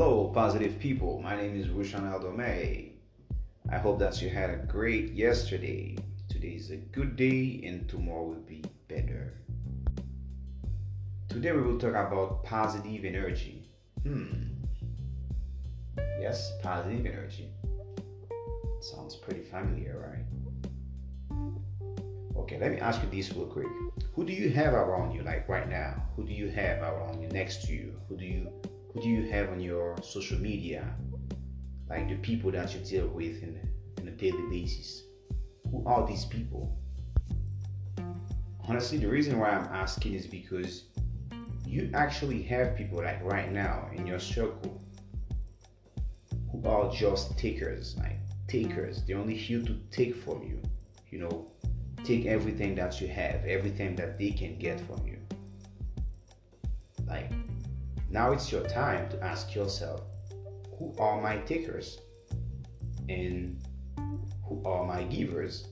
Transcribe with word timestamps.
Hello, 0.00 0.32
positive 0.32 0.78
people. 0.78 1.20
My 1.20 1.36
name 1.36 1.60
is 1.60 1.66
Rushan 1.66 2.10
Aldomay. 2.10 2.92
I 3.70 3.76
hope 3.76 3.98
that 3.98 4.22
you 4.22 4.30
had 4.30 4.48
a 4.48 4.56
great 4.56 5.12
yesterday. 5.12 5.98
Today 6.26 6.54
is 6.56 6.70
a 6.70 6.78
good 6.78 7.16
day, 7.16 7.60
and 7.66 7.86
tomorrow 7.86 8.22
will 8.22 8.46
be 8.48 8.64
better. 8.88 9.34
Today 11.28 11.52
we 11.52 11.60
will 11.60 11.78
talk 11.78 11.90
about 11.90 12.42
positive 12.44 13.04
energy. 13.04 13.68
Hmm. 14.02 14.54
Yes, 16.18 16.50
positive 16.62 17.04
energy. 17.04 17.50
Sounds 18.80 19.16
pretty 19.16 19.42
familiar, 19.42 20.24
right? 21.30 21.60
Okay, 22.38 22.58
let 22.58 22.70
me 22.72 22.80
ask 22.80 23.02
you 23.02 23.10
this 23.10 23.34
real 23.34 23.44
quick. 23.44 23.68
Who 24.14 24.24
do 24.24 24.32
you 24.32 24.48
have 24.48 24.72
around 24.72 25.12
you, 25.14 25.20
like 25.24 25.46
right 25.46 25.68
now? 25.68 26.02
Who 26.16 26.24
do 26.24 26.32
you 26.32 26.48
have 26.48 26.78
around 26.78 27.20
you, 27.20 27.28
next 27.28 27.66
to 27.66 27.74
you? 27.74 28.00
Who 28.08 28.16
do 28.16 28.24
you 28.24 28.50
who 28.92 29.00
do 29.00 29.08
you 29.08 29.30
have 29.30 29.50
on 29.50 29.60
your 29.60 29.96
social 30.02 30.38
media? 30.38 30.84
Like 31.88 32.08
the 32.08 32.16
people 32.16 32.50
that 32.52 32.74
you 32.74 32.80
deal 32.80 33.08
with 33.08 33.42
in, 33.42 33.60
in 33.98 34.08
a 34.08 34.10
daily 34.10 34.42
basis. 34.50 35.02
Who 35.70 35.84
are 35.86 36.06
these 36.06 36.24
people? 36.24 36.76
Honestly, 38.66 38.98
the 38.98 39.08
reason 39.08 39.38
why 39.38 39.50
I'm 39.50 39.72
asking 39.72 40.14
is 40.14 40.26
because 40.26 40.84
you 41.66 41.90
actually 41.94 42.42
have 42.42 42.76
people 42.76 42.98
like 42.98 43.22
right 43.22 43.52
now 43.52 43.88
in 43.94 44.06
your 44.06 44.18
circle 44.18 44.80
who 46.50 46.68
are 46.68 46.92
just 46.92 47.38
takers, 47.38 47.96
like 47.98 48.18
takers. 48.48 49.02
They're 49.04 49.18
only 49.18 49.36
here 49.36 49.62
to 49.62 49.76
take 49.90 50.16
from 50.16 50.42
you. 50.42 50.60
You 51.10 51.20
know, 51.20 51.46
take 52.04 52.26
everything 52.26 52.74
that 52.76 53.00
you 53.00 53.08
have, 53.08 53.44
everything 53.44 53.94
that 53.96 54.18
they 54.18 54.30
can 54.30 54.58
get 54.58 54.80
from 54.80 55.06
you. 55.06 55.18
Like 57.06 57.32
now 58.10 58.32
it's 58.32 58.50
your 58.50 58.62
time 58.62 59.08
to 59.10 59.22
ask 59.22 59.54
yourself 59.54 60.02
who 60.78 60.92
are 60.98 61.20
my 61.22 61.36
takers 61.38 62.00
and 63.08 63.62
who 64.44 64.60
are 64.64 64.84
my 64.84 65.04
givers? 65.04 65.68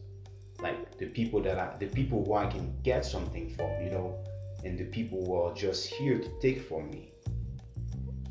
Like 0.61 0.97
the 0.99 1.07
people 1.07 1.43
that 1.43 1.59
I, 1.59 1.77
the 1.79 1.87
people 1.87 2.25
who 2.25 2.35
I 2.35 2.47
can 2.47 2.77
get 2.83 3.05
something 3.05 3.51
from, 3.55 3.71
you 3.83 3.91
know, 3.91 4.25
and 4.65 4.79
the 4.79 4.85
people 4.85 5.25
who 5.25 5.35
are 5.35 5.55
just 5.55 5.87
here 5.87 6.19
to 6.19 6.29
take 6.41 6.63
from 6.69 6.91
me. 6.91 7.11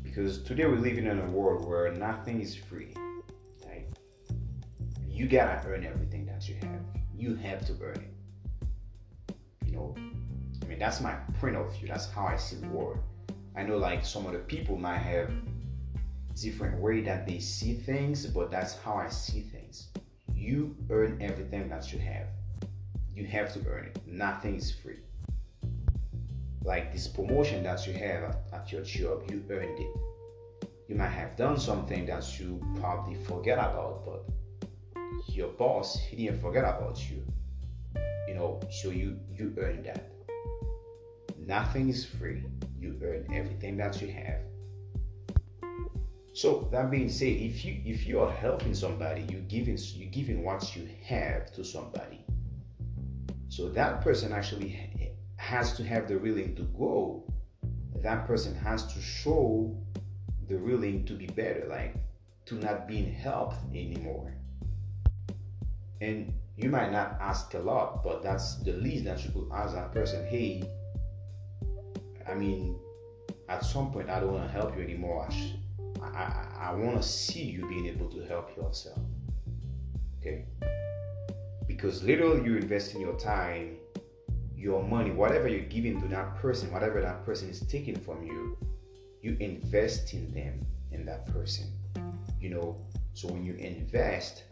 Because 0.02 0.42
today 0.42 0.64
we're 0.64 0.76
living 0.76 1.06
in 1.06 1.18
a 1.18 1.26
world 1.26 1.68
where 1.68 1.92
nothing 1.92 2.40
is 2.40 2.54
free. 2.54 2.94
Like 3.66 3.90
you 5.06 5.26
gotta 5.26 5.66
earn 5.68 5.84
everything 5.84 6.24
that 6.26 6.48
you 6.48 6.54
have. 6.62 6.80
You 7.14 7.34
have 7.36 7.66
to 7.66 7.74
earn 7.82 7.96
it. 7.96 9.36
You 9.66 9.72
know, 9.72 9.94
I 10.62 10.66
mean 10.66 10.78
that's 10.78 11.02
my 11.02 11.14
point 11.40 11.56
of 11.56 11.76
view. 11.76 11.88
That's 11.88 12.10
how 12.10 12.26
I 12.26 12.36
see 12.36 12.56
the 12.56 12.68
world. 12.68 13.00
I 13.58 13.64
know 13.64 13.76
like 13.76 14.04
some 14.04 14.24
of 14.24 14.32
the 14.32 14.38
people 14.38 14.76
might 14.76 14.98
have 14.98 15.32
different 16.40 16.80
way 16.80 17.00
that 17.00 17.26
they 17.26 17.40
see 17.40 17.74
things, 17.74 18.24
but 18.24 18.52
that's 18.52 18.78
how 18.78 18.94
I 18.94 19.08
see 19.08 19.40
things. 19.40 19.88
You 20.32 20.76
earn 20.90 21.18
everything 21.20 21.68
that 21.68 21.92
you 21.92 21.98
have. 21.98 22.28
You 23.16 23.26
have 23.26 23.52
to 23.54 23.68
earn 23.68 23.86
it. 23.86 24.00
Nothing 24.06 24.54
is 24.54 24.70
free. 24.70 25.00
Like 26.62 26.92
this 26.92 27.08
promotion 27.08 27.64
that 27.64 27.84
you 27.84 27.94
have 27.94 28.22
at, 28.22 28.36
at 28.52 28.70
your 28.70 28.82
job, 28.82 29.28
you 29.28 29.42
earned 29.50 29.80
it. 29.80 30.68
You 30.86 30.94
might 30.94 31.08
have 31.08 31.36
done 31.36 31.58
something 31.58 32.06
that 32.06 32.38
you 32.38 32.64
probably 32.78 33.16
forget 33.24 33.58
about, 33.58 34.04
but 34.06 34.24
your 35.26 35.48
boss 35.48 35.98
he 35.98 36.14
didn't 36.14 36.40
forget 36.40 36.62
about 36.62 37.10
you. 37.10 37.24
You 38.28 38.34
know, 38.34 38.60
so 38.70 38.90
you 38.90 39.18
you 39.34 39.52
earned 39.58 39.84
that. 39.86 40.17
Nothing 41.48 41.88
is 41.88 42.04
free 42.04 42.44
you 42.78 42.94
earn 43.02 43.26
everything 43.32 43.78
that 43.78 44.02
you 44.02 44.08
have. 44.08 44.40
So 46.34 46.68
that 46.70 46.90
being 46.90 47.08
said, 47.08 47.28
if 47.28 47.64
you 47.64 47.80
if 47.86 48.06
you 48.06 48.20
are 48.20 48.30
helping 48.30 48.74
somebody, 48.74 49.22
you 49.30 49.38
giving 49.48 49.78
you 49.94 50.06
giving 50.06 50.44
what 50.44 50.76
you 50.76 50.86
have 51.06 51.50
to 51.54 51.64
somebody. 51.64 52.20
So 53.48 53.70
that 53.70 54.02
person 54.02 54.30
actually 54.30 54.78
has 55.36 55.72
to 55.78 55.84
have 55.84 56.06
the 56.06 56.18
willing 56.18 56.54
to 56.56 56.64
grow. 56.64 57.24
That 58.02 58.26
person 58.26 58.54
has 58.56 58.92
to 58.92 59.00
show 59.00 59.74
the 60.48 60.56
willing 60.56 61.06
to 61.06 61.14
be 61.14 61.28
better, 61.28 61.66
like 61.70 61.96
to 62.44 62.56
not 62.56 62.86
being 62.86 63.10
helped 63.10 63.56
anymore. 63.70 64.34
And 66.02 66.34
you 66.58 66.68
might 66.68 66.92
not 66.92 67.16
ask 67.22 67.54
a 67.54 67.58
lot, 67.58 68.04
but 68.04 68.22
that's 68.22 68.56
the 68.56 68.72
least 68.72 69.04
that 69.06 69.24
you 69.24 69.30
could 69.30 69.48
ask 69.50 69.74
that 69.74 69.92
person, 69.92 70.26
hey, 70.26 70.62
I 72.28 72.34
mean, 72.34 72.76
at 73.48 73.64
some 73.64 73.90
point, 73.90 74.10
I 74.10 74.20
don't 74.20 74.32
want 74.32 74.44
to 74.44 74.50
help 74.50 74.76
you 74.76 74.82
anymore. 74.82 75.28
I, 76.02 76.06
I, 76.06 76.70
I 76.70 76.74
want 76.74 77.00
to 77.00 77.08
see 77.08 77.42
you 77.42 77.66
being 77.68 77.86
able 77.86 78.08
to 78.10 78.20
help 78.24 78.54
yourself. 78.56 78.98
Okay? 80.20 80.44
Because 81.66 82.02
literally, 82.02 82.44
you 82.44 82.56
invest 82.56 82.94
in 82.94 83.00
your 83.00 83.18
time, 83.18 83.76
your 84.56 84.82
money, 84.82 85.10
whatever 85.10 85.48
you're 85.48 85.60
giving 85.60 86.00
to 86.02 86.08
that 86.08 86.36
person, 86.36 86.70
whatever 86.72 87.00
that 87.00 87.24
person 87.24 87.48
is 87.48 87.60
taking 87.60 87.96
from 87.96 88.24
you, 88.24 88.56
you 89.22 89.36
invest 89.40 90.12
in 90.12 90.32
them, 90.34 90.66
in 90.92 91.06
that 91.06 91.26
person. 91.26 91.66
You 92.40 92.50
know, 92.50 92.76
so 93.14 93.28
when 93.28 93.44
you 93.44 93.54
invest, 93.54 94.44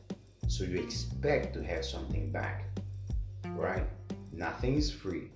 so 0.48 0.64
you 0.64 0.80
expect 0.80 1.54
to 1.54 1.62
have 1.62 1.84
something 1.84 2.30
back, 2.32 2.64
right? 3.50 3.86
Nothing 4.32 4.76
is 4.76 4.90
free. 4.90 5.30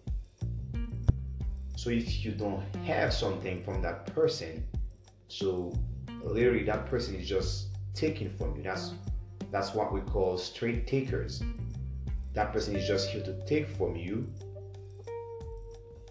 So 1.80 1.88
if 1.88 2.22
you 2.26 2.32
don't 2.32 2.60
have 2.84 3.10
something 3.10 3.64
from 3.64 3.80
that 3.80 4.04
person, 4.14 4.66
so 5.28 5.72
literally 6.22 6.62
that 6.64 6.84
person 6.84 7.14
is 7.14 7.26
just 7.26 7.68
taking 7.94 8.28
from 8.36 8.54
you. 8.54 8.62
That's 8.62 8.92
that's 9.50 9.72
what 9.72 9.90
we 9.90 10.02
call 10.02 10.36
straight 10.36 10.86
takers. 10.86 11.42
That 12.34 12.52
person 12.52 12.76
is 12.76 12.86
just 12.86 13.08
here 13.08 13.22
to 13.22 13.32
take 13.46 13.66
from 13.78 13.96
you, 13.96 14.30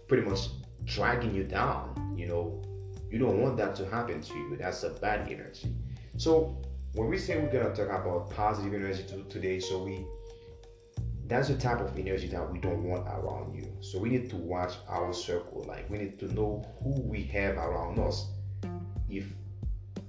pretty 0.08 0.28
much 0.28 0.48
dragging 0.86 1.36
you 1.36 1.44
down. 1.44 2.16
You 2.18 2.26
know, 2.26 2.64
you 3.12 3.20
don't 3.20 3.40
want 3.40 3.56
that 3.58 3.76
to 3.76 3.86
happen 3.86 4.22
to 4.22 4.34
you. 4.34 4.58
That's 4.58 4.82
a 4.82 4.90
bad 4.90 5.32
energy. 5.32 5.76
So 6.18 6.58
when 6.96 7.10
we 7.10 7.20
say 7.20 7.38
we're 7.40 7.52
gonna 7.52 7.76
talk 7.76 7.90
about 7.90 8.32
positive 8.32 8.74
energy 8.74 9.06
today, 9.30 9.60
so 9.60 9.84
we 9.84 10.04
that's 11.30 11.48
the 11.48 11.56
type 11.56 11.80
of 11.80 11.98
energy 11.98 12.28
that 12.28 12.52
we 12.52 12.58
don't 12.58 12.84
want 12.84 13.08
around 13.08 13.56
you. 13.56 13.72
So 13.82 14.00
we 14.00 14.10
need 14.10 14.30
to 14.32 14.36
watch 14.36 14.74
our 14.88 15.14
circle. 15.14 15.64
Like 15.68 15.88
we 15.90 16.00
need 16.00 16.18
to 16.20 16.34
know 16.34 16.68
who 16.84 17.00
we 17.02 17.24
have 17.26 17.58
around 17.58 18.00
us. 18.00 18.26
If 19.08 19.26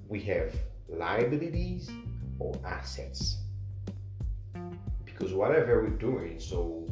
we 0.08 0.20
have 0.22 0.54
liabilities 0.88 1.90
or 2.38 2.58
assets. 2.64 3.36
Because 5.04 5.34
whatever 5.34 5.82
we're 5.82 5.90
doing, 5.90 6.40
so 6.40 6.88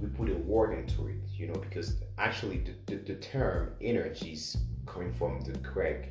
we 0.00 0.08
put 0.08 0.28
a 0.28 0.34
word 0.34 0.76
into 0.76 1.06
it, 1.06 1.16
you 1.36 1.46
know, 1.46 1.54
because 1.54 1.96
actually 2.18 2.58
the, 2.58 2.96
the, 2.96 3.02
the 3.02 3.14
term 3.20 3.70
energy 3.80 4.32
is 4.32 4.56
coming 4.86 5.12
from 5.12 5.40
the 5.42 5.56
Greek 5.58 6.10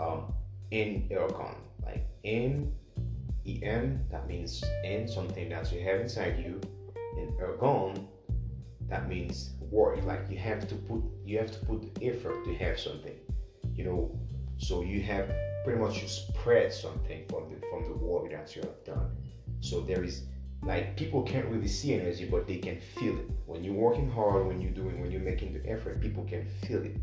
um, 0.00 0.32
in 0.70 1.08
ergon, 1.10 1.56
like 1.84 2.06
in 2.22 2.72
en 3.46 4.04
that 4.10 4.28
means 4.28 4.62
in 4.84 5.08
something 5.08 5.48
that 5.48 5.72
you 5.72 5.80
have 5.80 6.00
inside 6.00 6.38
you. 6.38 6.60
And 7.18 7.30
ergon 7.38 8.06
that 8.88 9.08
means 9.08 9.50
work 9.70 10.02
like 10.04 10.28
you 10.30 10.38
have 10.38 10.68
to 10.68 10.74
put 10.74 11.02
you 11.24 11.38
have 11.38 11.50
to 11.50 11.58
put 11.66 11.82
effort 12.02 12.44
to 12.44 12.54
have 12.56 12.78
something 12.78 13.16
you 13.74 13.84
know? 13.84 14.18
So 14.58 14.82
you 14.82 15.02
have 15.02 15.32
pretty 15.64 15.80
much 15.80 16.02
you 16.02 16.08
spread 16.08 16.72
something 16.72 17.24
from 17.28 17.50
the 17.50 17.66
from 17.68 17.84
the 17.84 17.94
work 17.94 18.30
that 18.30 18.54
you 18.54 18.62
have 18.62 18.84
done. 18.84 19.10
So 19.60 19.80
there 19.80 20.04
is 20.04 20.24
like 20.62 20.96
people 20.96 21.22
can't 21.22 21.46
really 21.46 21.68
see 21.68 21.94
energy 21.94 22.26
but 22.26 22.46
they 22.46 22.58
can 22.58 22.78
feel 22.78 23.18
it. 23.18 23.28
When 23.46 23.64
you're 23.64 23.74
working 23.74 24.10
hard 24.10 24.46
when 24.46 24.60
you're 24.60 24.70
doing 24.72 25.00
when 25.00 25.10
you're 25.10 25.20
making 25.20 25.52
the 25.54 25.68
effort 25.68 26.00
people 26.00 26.24
can 26.24 26.46
feel 26.66 26.82
it 26.84 26.96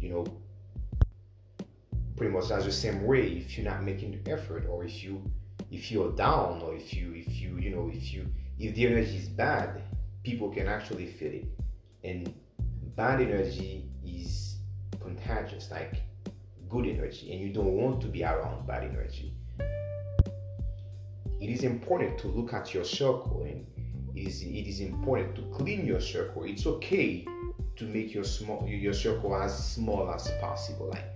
you 0.00 0.10
know? 0.10 0.26
Pretty 2.16 2.32
much 2.32 2.48
that's 2.48 2.64
the 2.64 2.72
same 2.72 3.06
way 3.06 3.28
if 3.28 3.56
you're 3.56 3.64
not 3.64 3.82
making 3.82 4.10
the 4.22 4.32
effort 4.32 4.66
or 4.68 4.84
if 4.84 5.02
you 5.02 5.22
if 5.72 5.90
you're 5.90 6.12
down 6.12 6.62
or 6.62 6.74
if 6.76 6.92
you 6.92 7.14
if 7.14 7.40
you 7.40 7.56
you 7.58 7.70
know 7.70 7.90
if 7.92 8.12
you 8.12 8.26
if 8.58 8.74
the 8.74 8.86
energy 8.86 9.16
is 9.16 9.28
bad 9.28 9.82
people 10.22 10.50
can 10.50 10.68
actually 10.68 11.06
feel 11.06 11.32
it. 11.32 11.46
And 12.04 12.32
bad 12.96 13.20
energy 13.20 13.84
is 14.04 14.56
contagious 15.00 15.70
like 15.70 16.02
good 16.68 16.86
energy 16.86 17.32
and 17.32 17.40
you 17.40 17.52
don't 17.52 17.72
want 17.72 18.00
to 18.02 18.06
be 18.08 18.22
around 18.22 18.66
bad 18.66 18.84
energy. 18.84 19.34
It 21.40 21.50
is 21.50 21.64
important 21.64 22.18
to 22.18 22.28
look 22.28 22.52
at 22.52 22.72
your 22.72 22.84
circle 22.84 23.44
and 23.44 23.66
it 24.14 24.28
is, 24.28 24.42
it 24.42 24.68
is 24.68 24.80
important 24.80 25.34
to 25.36 25.42
clean 25.56 25.86
your 25.86 26.00
circle. 26.00 26.44
It's 26.44 26.66
okay 26.66 27.26
to 27.76 27.84
make 27.84 28.14
your 28.14 28.24
small 28.24 28.64
your 28.68 28.92
circle 28.92 29.34
as 29.34 29.72
small 29.74 30.12
as 30.12 30.30
possible 30.42 30.90
like 30.90 31.06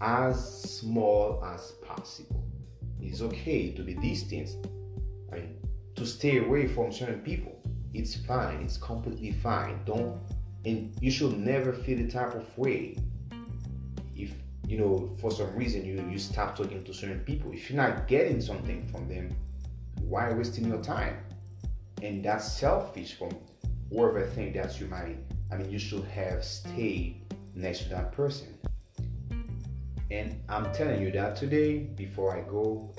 as 0.00 0.80
small 0.80 1.42
as 1.44 1.70
possible 1.86 2.39
it's 3.02 3.22
okay 3.22 3.72
to 3.72 3.82
be 3.82 3.94
distant 3.94 4.50
and 5.32 5.56
to 5.96 6.06
stay 6.06 6.38
away 6.38 6.66
from 6.66 6.92
certain 6.92 7.20
people. 7.20 7.60
It's 7.92 8.14
fine. 8.14 8.62
It's 8.62 8.76
completely 8.76 9.32
fine. 9.32 9.80
Don't 9.84 10.20
and 10.64 10.94
you 11.00 11.10
should 11.10 11.38
never 11.38 11.72
feel 11.72 11.98
the 11.98 12.08
type 12.08 12.34
of 12.34 12.46
way 12.58 12.96
if 14.14 14.32
you 14.66 14.78
know, 14.78 15.16
for 15.20 15.30
some 15.30 15.54
reason 15.56 15.84
you 15.84 16.04
you 16.10 16.18
stop 16.18 16.56
talking 16.56 16.84
to 16.84 16.94
certain 16.94 17.20
people. 17.20 17.50
If 17.52 17.70
you're 17.70 17.82
not 17.82 18.06
getting 18.06 18.40
something 18.40 18.86
from 18.88 19.08
them, 19.08 19.34
why 20.02 20.32
wasting 20.32 20.66
your 20.66 20.82
time? 20.82 21.16
And 22.02 22.24
that's 22.24 22.52
selfish 22.52 23.18
from 23.18 23.30
whoever 23.90 24.24
think 24.26 24.54
that 24.54 24.80
you 24.80 24.86
might. 24.86 25.18
I 25.50 25.56
mean, 25.56 25.70
you 25.70 25.78
should 25.78 26.04
have 26.04 26.44
stayed 26.44 27.34
next 27.54 27.80
to 27.80 27.88
that 27.90 28.12
person. 28.12 28.56
And 30.10 30.42
I'm 30.48 30.72
telling 30.72 31.00
you 31.00 31.12
that 31.12 31.36
today, 31.36 31.78
before 31.78 32.36
I 32.36 32.40
go, 32.40 32.92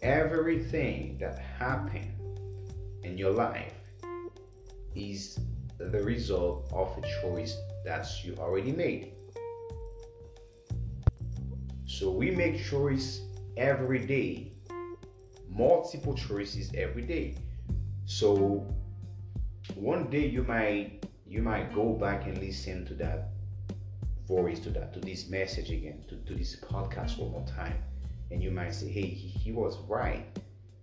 everything 0.00 1.18
that 1.18 1.38
happened 1.38 2.12
in 3.02 3.18
your 3.18 3.32
life 3.32 3.74
is 4.94 5.40
the 5.78 6.02
result 6.02 6.70
of 6.72 6.96
a 6.98 7.20
choice 7.20 7.56
that 7.84 8.06
you 8.22 8.36
already 8.38 8.70
made. 8.70 9.14
So 11.86 12.10
we 12.10 12.30
make 12.30 12.62
choice 12.62 13.22
every 13.56 14.06
day, 14.06 14.52
multiple 15.48 16.14
choices 16.14 16.70
every 16.74 17.02
day. 17.02 17.36
So 18.06 18.66
one 19.74 20.10
day 20.10 20.26
you 20.26 20.44
might 20.44 21.06
you 21.26 21.42
might 21.42 21.74
go 21.74 21.94
back 21.94 22.26
and 22.26 22.38
listen 22.38 22.84
to 22.86 22.94
that 22.94 23.30
voice, 24.26 24.60
to 24.60 24.70
that 24.70 24.92
to 24.94 25.00
this 25.00 25.28
message 25.28 25.70
again, 25.70 26.04
to, 26.08 26.16
to 26.16 26.34
this 26.34 26.56
podcast 26.56 27.18
one 27.18 27.32
more 27.32 27.46
time, 27.46 27.76
and 28.30 28.42
you 28.42 28.50
might 28.50 28.74
say, 28.74 28.88
"Hey, 28.88 29.06
he, 29.06 29.28
he 29.28 29.52
was 29.52 29.78
right," 29.88 30.26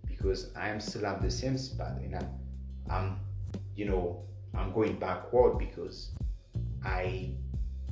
because 0.06 0.50
I 0.56 0.68
am 0.68 0.80
still 0.80 1.06
at 1.06 1.22
the 1.22 1.30
same 1.30 1.58
spot, 1.58 1.92
and 2.02 2.16
I'm, 2.16 2.28
I'm, 2.90 3.20
you 3.74 3.86
know, 3.86 4.22
I'm 4.54 4.72
going 4.72 4.98
backward 4.98 5.58
because 5.58 6.12
I 6.84 7.30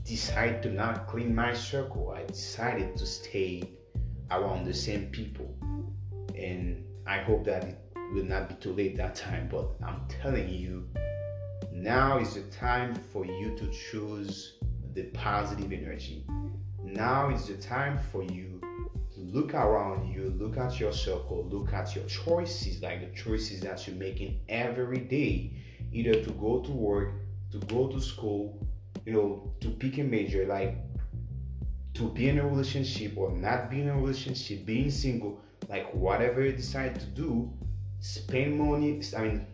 decided 0.05 0.63
to 0.63 0.71
not 0.71 1.07
clean 1.07 1.35
my 1.35 1.53
circle. 1.53 2.11
I 2.11 2.25
decided 2.25 2.97
to 2.97 3.07
stay 3.07 3.63
around 4.31 4.65
the 4.65 4.75
same 4.75 5.07
people. 5.07 5.55
And 6.35 6.85
I 7.07 7.19
hope 7.19 7.45
that 7.45 7.65
it 7.65 7.79
will 8.15 8.25
not 8.25 8.49
be 8.49 8.55
too 8.57 8.73
late 8.73 8.97
that 8.97 9.15
time. 9.15 9.49
But 9.51 9.69
I'm 9.85 10.03
telling 10.09 10.49
you, 10.49 10.89
now 11.73 12.19
is 12.19 12.35
the 12.35 12.43
time 12.43 12.95
for 12.95 13.27
you 13.27 13.57
to 13.57 13.71
choose 13.71 14.58
the 14.95 15.05
positive 15.05 15.73
energy. 15.73 16.25
Now 16.83 17.31
is 17.31 17.47
the 17.47 17.57
time 17.57 17.99
for 17.99 18.23
you 18.23 18.61
to 19.15 19.21
look 19.21 19.55
around 19.55 20.13
you, 20.13 20.35
look 20.39 20.57
at 20.57 20.81
your 20.81 20.93
circle, 20.93 21.47
look 21.51 21.73
at 21.73 21.95
your 21.95 22.05
choices, 22.07 22.83
like 22.83 23.01
the 23.01 23.21
choices 23.21 23.61
that 23.61 23.87
you're 23.87 23.97
making 23.97 24.41
every 24.49 24.99
day, 24.99 25.53
either 25.93 26.23
to 26.23 26.31
go 26.33 26.61
to 26.61 26.71
work, 26.71 27.15
to 27.53 27.59
go 27.59 27.89
to 27.89 28.01
school, 28.01 28.59
you 29.05 29.13
know, 29.13 29.53
to 29.61 29.71
pick 29.71 29.99
a 29.99 30.03
major, 30.03 30.47
like 30.47 30.77
to 31.95 32.09
be 32.11 32.29
in 32.29 32.39
a 32.39 32.47
relationship 32.47 33.15
or 33.17 33.33
not 33.33 33.71
be 33.71 33.81
in 33.81 33.89
a 33.89 33.97
relationship, 33.97 34.65
being 34.65 34.91
single, 34.91 35.41
like 35.69 35.93
whatever 35.93 36.45
you 36.45 36.53
decide 36.53 36.99
to 36.99 37.07
do, 37.07 37.53
spend 38.01 38.59
money. 38.59 39.03
I 39.17 39.23
mean, 39.23 39.47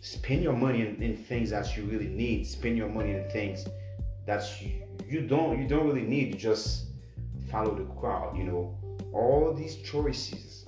spend 0.00 0.42
your 0.42 0.54
money 0.54 0.80
in, 0.80 1.02
in 1.02 1.16
things 1.16 1.50
that 1.50 1.76
you 1.76 1.84
really 1.84 2.08
need. 2.08 2.46
Spend 2.46 2.76
your 2.76 2.88
money 2.88 3.12
in 3.12 3.28
things 3.30 3.66
that 4.26 4.42
you, 5.08 5.20
don't 5.22 5.60
you 5.60 5.68
don't 5.68 5.86
really 5.86 6.02
need. 6.02 6.32
to 6.32 6.38
just 6.38 6.86
follow 7.50 7.74
the 7.74 7.84
crowd. 8.00 8.36
You 8.36 8.44
know, 8.44 8.78
all 9.12 9.52
these 9.54 9.76
choices 9.76 10.64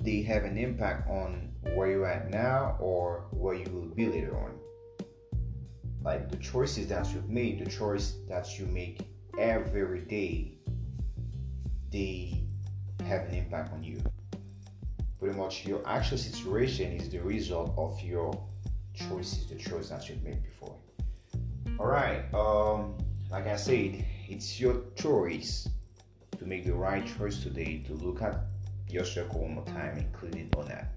they 0.00 0.20
have 0.22 0.42
an 0.42 0.58
impact 0.58 1.08
on 1.08 1.52
where 1.74 1.88
you're 1.88 2.06
at 2.06 2.28
now 2.28 2.76
or 2.80 3.26
where 3.30 3.54
you 3.54 3.70
will 3.70 3.94
be 3.94 4.06
later 4.06 4.36
on 4.36 4.52
like 6.04 6.30
the 6.30 6.36
choices 6.36 6.88
that 6.88 7.12
you've 7.12 7.28
made, 7.28 7.64
the 7.64 7.70
choice 7.70 8.16
that 8.28 8.58
you 8.58 8.66
make 8.66 9.00
every 9.38 10.00
day, 10.00 10.52
they 11.90 12.42
have 13.04 13.22
an 13.22 13.34
impact 13.34 13.72
on 13.72 13.84
you. 13.84 14.02
Pretty 15.18 15.36
much 15.38 15.66
your 15.66 15.86
actual 15.86 16.18
situation 16.18 16.92
is 16.92 17.08
the 17.08 17.18
result 17.18 17.72
of 17.76 18.00
your 18.00 18.32
choices, 18.94 19.46
the 19.46 19.54
choice 19.54 19.90
that 19.90 20.08
you've 20.08 20.22
made 20.22 20.42
before. 20.42 20.74
Alright, 21.82 22.32
um, 22.32 22.94
like 23.28 23.48
I 23.48 23.56
said, 23.56 24.04
it's 24.28 24.60
your 24.60 24.84
choice 24.94 25.68
to 26.38 26.46
make 26.46 26.64
the 26.64 26.72
right 26.72 27.04
choice 27.18 27.42
today 27.42 27.82
to 27.88 27.94
look 27.94 28.22
at 28.22 28.44
your 28.88 29.04
circle 29.04 29.40
one 29.40 29.56
more 29.56 29.64
time, 29.64 29.98
including 29.98 30.48
on 30.56 30.66
that. 30.66 30.92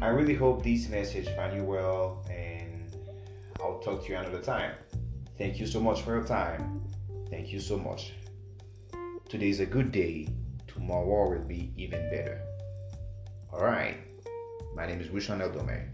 I 0.00 0.10
really 0.10 0.36
hope 0.36 0.62
this 0.62 0.88
message 0.88 1.26
found 1.34 1.56
you 1.56 1.64
well 1.64 2.24
and 2.30 2.94
I'll 3.60 3.80
talk 3.80 4.04
to 4.04 4.10
you 4.10 4.16
another 4.16 4.40
time. 4.40 4.76
Thank 5.36 5.58
you 5.58 5.66
so 5.66 5.80
much 5.80 6.02
for 6.02 6.14
your 6.14 6.24
time. 6.24 6.80
Thank 7.28 7.52
you 7.52 7.58
so 7.58 7.76
much. 7.76 8.12
Today 9.28 9.48
is 9.48 9.58
a 9.58 9.66
good 9.66 9.90
day. 9.90 10.28
Tomorrow 10.68 11.30
will 11.30 11.48
be 11.48 11.72
even 11.76 12.08
better. 12.10 12.40
All 13.52 13.64
right. 13.64 13.96
My 14.76 14.86
name 14.86 15.00
is 15.00 15.08
Wishon 15.08 15.40
Eldome. 15.40 15.92